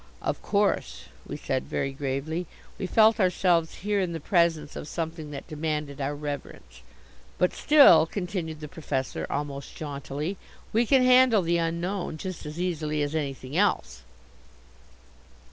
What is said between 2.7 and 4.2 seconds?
We felt ourselves here in the